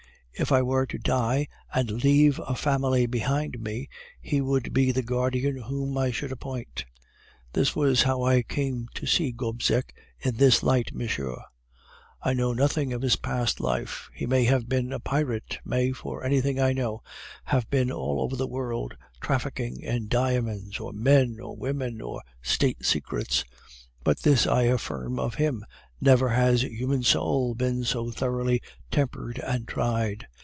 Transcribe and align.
If 0.33 0.51
I 0.51 0.63
were 0.63 0.87
to 0.87 0.97
die 0.97 1.47
and 1.71 2.03
leave 2.03 2.39
a 2.47 2.55
family 2.55 3.05
behind 3.05 3.59
me, 3.59 3.89
he 4.19 4.41
would 4.41 4.73
be 4.73 4.91
the 4.91 5.03
guardian 5.03 5.57
whom 5.61 5.95
I 5.99 6.09
should 6.09 6.31
appoint. 6.31 6.85
This 7.53 7.75
was 7.75 8.03
how 8.03 8.23
I 8.23 8.41
came 8.41 8.87
to 8.95 9.05
see 9.05 9.31
Gobseck 9.33 9.93
in 10.19 10.37
this 10.37 10.63
light, 10.63 10.95
monsieur. 10.95 11.35
I 12.23 12.33
know 12.33 12.53
nothing 12.53 12.91
of 12.91 13.03
his 13.03 13.17
past 13.17 13.59
life. 13.59 14.09
He 14.15 14.25
may 14.25 14.45
have 14.45 14.67
been 14.67 14.91
a 14.91 14.99
pirate, 14.99 15.59
may, 15.63 15.91
for 15.91 16.23
anything 16.23 16.59
I 16.59 16.73
know, 16.73 17.03
have 17.43 17.69
been 17.69 17.91
all 17.91 18.19
over 18.21 18.35
the 18.35 18.47
world, 18.47 18.95
trafficking 19.21 19.81
in 19.81 20.07
diamonds, 20.07 20.79
or 20.79 20.91
men, 20.91 21.37
or 21.39 21.55
women, 21.55 22.01
or 22.01 22.23
State 22.41 22.83
secrets; 22.83 23.45
but 24.03 24.21
this 24.21 24.47
I 24.47 24.63
affirm 24.63 25.19
of 25.19 25.35
him 25.35 25.63
never 26.03 26.29
has 26.29 26.63
human 26.63 27.03
soul 27.03 27.53
been 27.53 27.85
more 27.93 28.11
thoroughly 28.11 28.59
tempered 28.89 29.37
and 29.37 29.67
tried. 29.67 30.27